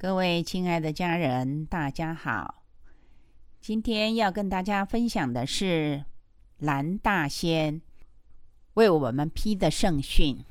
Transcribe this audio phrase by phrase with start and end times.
[0.00, 2.62] 各位亲爱的家人，大家好！
[3.60, 6.04] 今天要跟大家分享的是
[6.58, 7.82] 蓝大仙
[8.74, 10.44] 为我们批的圣训。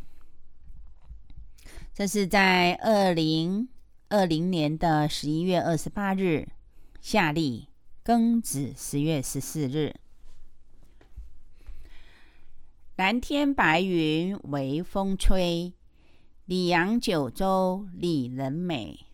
[1.93, 3.69] 这是在二零
[4.09, 6.49] 二零年的十一月二十八日，
[6.99, 7.69] 夏历
[8.03, 9.95] 庚子十月十四日。
[12.97, 15.71] 蓝天白云微风吹，
[16.43, 19.06] 里阳九州里人美。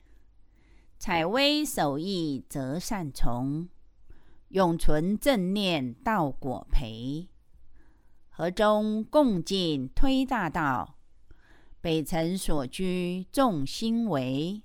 [1.06, 3.68] 采薇守艺择善从，
[4.48, 7.28] 永存正念道果培。
[8.30, 10.96] 河中共进推大道，
[11.82, 14.64] 北辰所居众心为。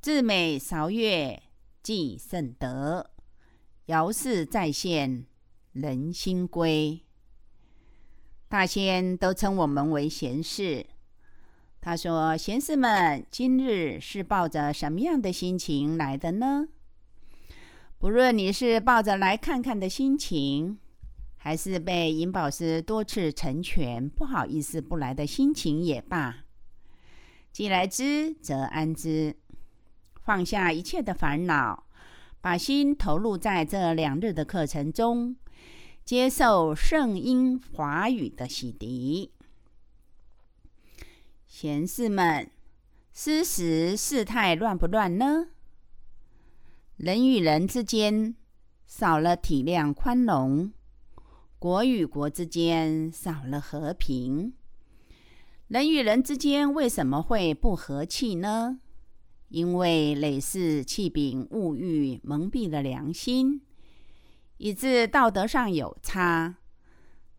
[0.00, 1.42] 至美韶乐
[1.82, 3.10] 济圣德，
[3.86, 5.26] 遥视再现
[5.72, 7.02] 人心归。
[8.46, 10.86] 大仙都称我们为贤士。
[11.88, 16.68] 他说：“贤士们，今日是抱着什么样的心情来的呢？
[17.96, 20.76] 不论你是抱着来看看的心情，
[21.38, 26.44] 还是被银宝师多次成全，不好意思不来的心情也罢，
[27.52, 29.34] 既来之则安之，
[30.20, 31.84] 放下一切的烦恼，
[32.42, 35.34] 把心投入在这两日的课程中，
[36.04, 39.30] 接受圣音华语的洗涤。”
[41.48, 42.50] 贤士们，
[43.10, 45.48] 斯时世态乱不乱呢？
[46.98, 48.36] 人与人之间
[48.86, 50.70] 少了体谅宽容，
[51.58, 54.52] 国与国之间少了和平。
[55.68, 58.78] 人与人之间为什么会不和气呢？
[59.48, 63.62] 因为累世气柄物欲蒙蔽了良心，
[64.58, 66.56] 以致道德上有差。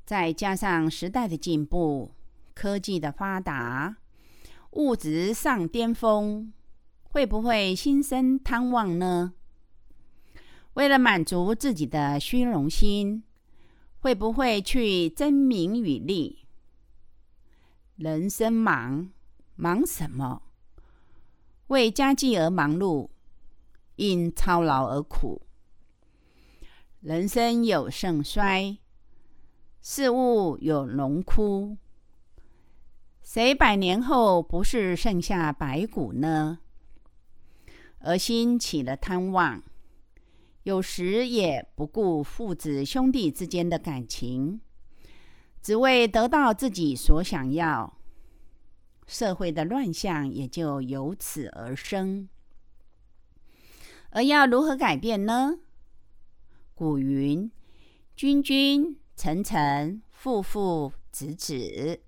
[0.04, 2.16] 再加上时代的进步，
[2.56, 3.98] 科技的发达。
[4.72, 6.54] 物质上巅峰，
[7.02, 9.34] 会不会心生贪望呢？
[10.74, 13.24] 为了满足自己的虚荣心，
[14.00, 16.46] 会不会去争名与利？
[17.96, 19.10] 人生忙，
[19.56, 20.44] 忙什么？
[21.68, 23.10] 为家计而忙碌，
[23.96, 25.42] 因操劳而苦。
[27.02, 28.78] 人生有盛衰，
[29.82, 31.78] 事物有荣枯。
[33.32, 36.58] 谁百年后不是剩下白骨呢？
[38.00, 39.62] 而心起了贪妄，
[40.64, 44.62] 有时也不顾父子兄弟之间的感情，
[45.62, 48.00] 只为得到自己所想要，
[49.06, 52.28] 社会的乱象也就由此而生。
[54.10, 55.60] 而要如何改变呢？
[56.74, 57.52] 古云
[58.18, 62.02] ：“君君臣臣父父子子。”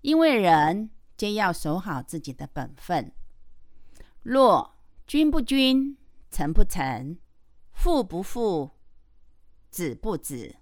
[0.00, 3.12] 因为人皆要守好自己的本分。
[4.22, 4.76] 若
[5.06, 5.96] 君不君，
[6.30, 7.18] 臣不臣，
[7.72, 8.70] 父不父，
[9.70, 10.56] 子不子，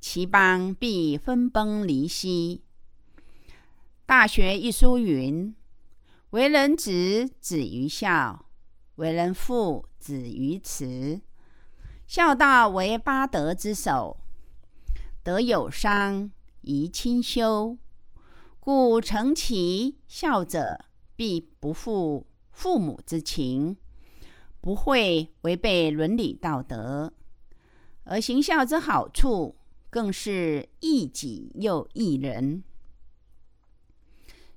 [0.00, 2.64] 其邦必分崩离析。
[4.06, 5.54] 大学一书云
[6.30, 8.46] ：“为人子，止于孝；
[8.96, 11.20] 为人父，止于慈。
[12.06, 14.16] 孝道为八德之首，
[15.22, 16.30] 德有伤，
[16.62, 17.76] 宜亲修。”
[18.66, 23.76] 故成其孝者，必不负父母之情，
[24.60, 27.12] 不会违背伦理道德。
[28.02, 29.54] 而行孝之好处，
[29.88, 32.64] 更是益己又益人。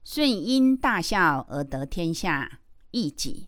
[0.03, 3.48] 舜因大孝而得天下，益己；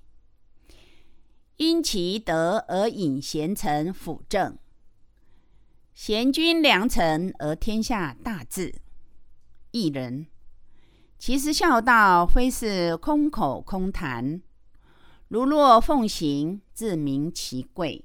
[1.58, 4.60] 因其德而引贤臣辅政，
[5.96, 8.76] 贤君良臣而天下大治，
[9.72, 10.28] 益人。
[11.22, 14.42] 其实孝道非是空口空谈，
[15.28, 18.04] 如若奉行，自明其贵。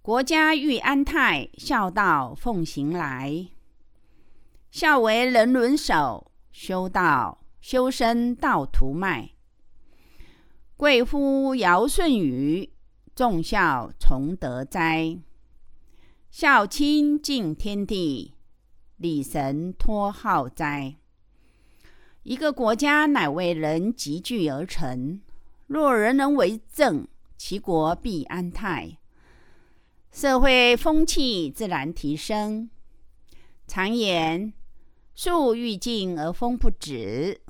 [0.00, 3.46] 国家欲安泰，孝道奉行来。
[4.70, 9.32] 孝为人伦首，修道修身道途迈。
[10.78, 12.72] 贵乎尧舜禹，
[13.14, 15.18] 重孝崇德哉。
[16.30, 18.32] 孝亲敬天地，
[18.96, 20.96] 礼神托号哉。
[22.28, 25.18] 一个国家乃为人集聚而成，
[25.66, 27.06] 若人人为政，
[27.38, 28.98] 其国必安泰，
[30.12, 32.68] 社会风气自然提升。
[33.66, 34.52] 常言：
[35.14, 37.40] 树欲静而风不止，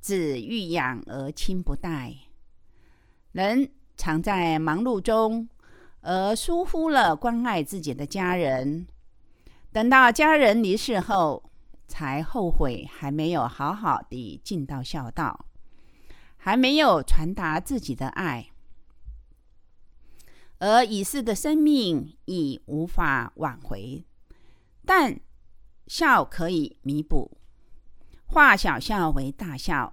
[0.00, 2.14] 子欲养而亲不待。
[3.32, 5.46] 人常在忙碌中，
[6.00, 8.86] 而疏忽了关爱自己的家人。
[9.72, 11.42] 等到家人离世后，
[11.92, 15.44] 才后悔还没有好好的尽到孝道，
[16.38, 18.50] 还没有传达自己的爱，
[20.58, 24.06] 而已逝的生命已无法挽回。
[24.86, 25.20] 但
[25.86, 27.36] 孝可以弥补，
[28.24, 29.92] 化小孝为大孝。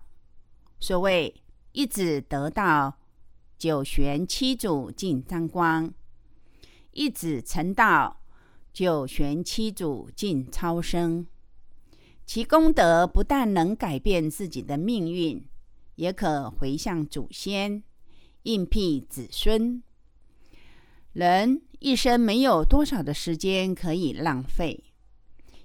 [0.80, 1.44] 所谓
[1.74, 2.98] 一子得道，
[3.58, 5.90] 九玄七祖尽沾光；
[6.92, 8.22] 一子成道，
[8.72, 11.28] 九玄七祖尽超生。
[12.32, 15.44] 其功德不但能改变自己的命运，
[15.96, 17.82] 也可回向祖先，
[18.44, 19.82] 应庇子孙。
[21.12, 24.84] 人一生没有多少的时间可以浪费。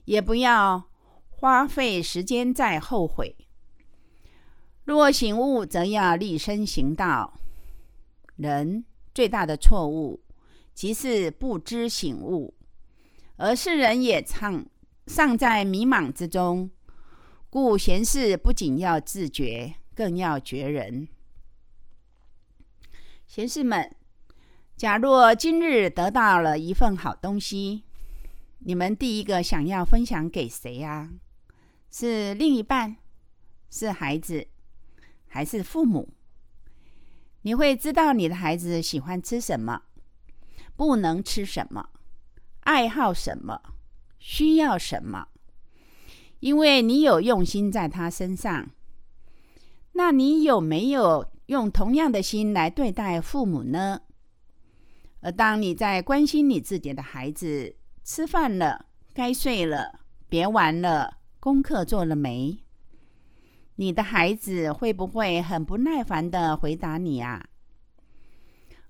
[0.07, 0.89] 也不要
[1.29, 3.37] 花费时间再后悔。
[4.85, 7.39] 若醒悟，则要立身行道。
[8.37, 10.23] 人最大的错误，
[10.73, 12.55] 即是不知醒悟，
[13.37, 14.65] 而世人也唱
[15.06, 16.71] 尚在迷茫之中。
[17.51, 21.06] 故贤士不仅要自觉，更要觉人。
[23.27, 23.95] 贤士们，
[24.77, 27.85] 假若今日得到了一份好东西，
[28.59, 31.11] 你们第一个想要分享给谁呀？
[31.91, 32.97] 是另一半，
[33.71, 34.49] 是孩子，
[35.29, 36.09] 还是父母？
[37.43, 39.83] 你会知道你的孩子喜欢吃什么，
[40.75, 41.91] 不能吃什么，
[42.61, 43.74] 爱好什么，
[44.26, 45.29] 需要什么，
[46.41, 48.71] 因为你有用心在他身上。
[49.93, 54.00] 那你有没有用同样的心来对待父母呢？
[55.21, 61.19] 而当你在关心你自己的孩子，吃饭了，该睡了，别玩了。
[61.38, 62.65] 功课做了没？
[63.75, 67.44] 你的孩子会不会很不耐烦的回答你啊？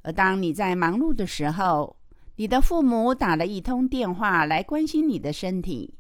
[0.03, 1.97] 而当你在忙碌的时候，
[2.37, 5.95] 你的父母打了一通电话来关心你的身体，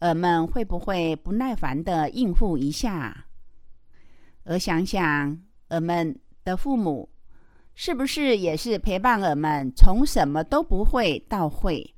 [0.00, 3.26] 儿们会不会不耐烦的应付一下？
[4.42, 7.08] 而想想儿们的父母，
[7.74, 11.94] 是不是也是陪伴儿们从什么都不会到会？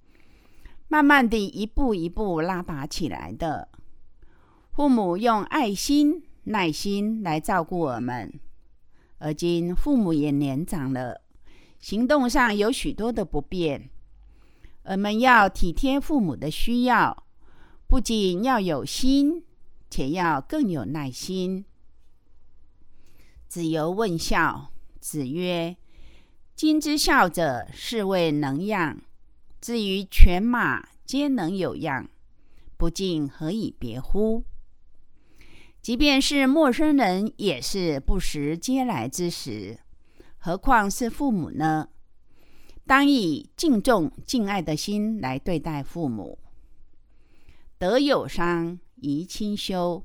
[0.89, 3.67] 慢慢地，一步一步拉拔起来的。
[4.73, 8.31] 父母用爱心、耐心来照顾我们，
[9.17, 11.22] 而今父母也年长了，
[11.83, 13.91] 行动上有许多的不便。
[14.85, 17.25] 我们要体贴父母的需要，
[17.87, 19.45] 不仅要有心，
[19.91, 21.65] 且要更有耐心。
[23.49, 25.77] 子游问孝，子曰
[26.55, 29.03] ：“今之孝者，是谓能养。”
[29.61, 32.09] 至于犬马皆能有养，
[32.77, 34.45] 不敬何以别乎？
[35.81, 39.79] 即便是陌生人，也是不时嗟来之食，
[40.45, 41.89] 何况是父母呢？
[42.85, 46.37] 当以敬重、敬爱的心来对待父母。
[47.79, 50.05] 德有伤，贻亲羞。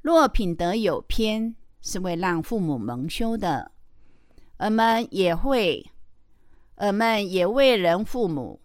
[0.00, 3.70] 若品德有偏，是为让父母蒙羞的。
[4.58, 5.88] 我们也会，
[6.78, 8.60] 我们也为人父母。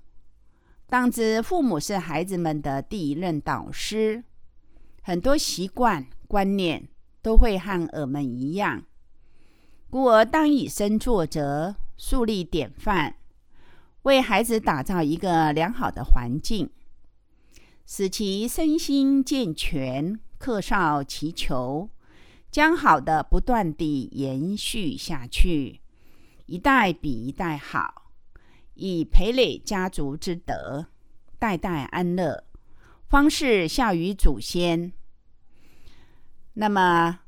[0.87, 4.23] 当知父母是孩子们的第一任导师，
[5.03, 6.89] 很多习惯观念
[7.21, 8.83] 都会和我们一样，
[9.89, 13.15] 故而当以身作则，树立典范，
[14.03, 16.69] 为孩子打造一个良好的环境，
[17.85, 21.89] 使其身心健全，克少其求，
[22.51, 25.79] 将好的不断地延续下去，
[26.47, 28.11] 一代比一代好。
[28.79, 30.85] 以培累家族之德，
[31.39, 32.43] 代代安乐，
[33.07, 34.93] 方是孝于祖先。
[36.53, 37.21] 那么，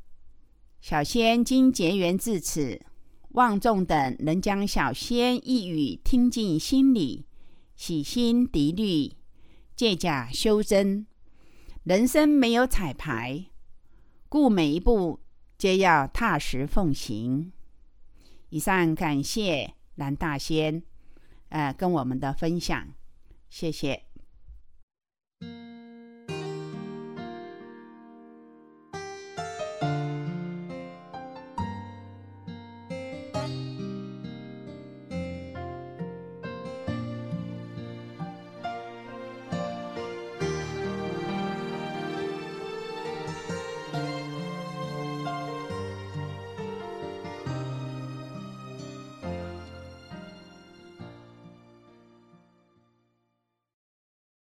[0.81, 2.81] 小仙今结缘至此，
[3.29, 7.25] 望众等能将小仙一语听进心里，
[7.75, 9.13] 洗心涤虑，
[9.75, 11.05] 借假修真。
[11.83, 13.45] 人生没有彩排，
[14.27, 15.19] 故每一步
[15.57, 17.51] 皆要踏实奉行。
[18.49, 20.83] 以上感谢蓝大仙。
[21.49, 22.93] 呃，跟我们的分享，
[23.49, 24.08] 谢谢。